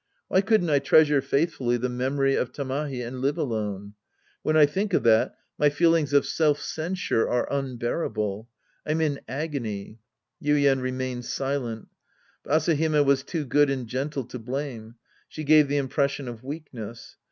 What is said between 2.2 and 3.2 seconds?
of Tamahi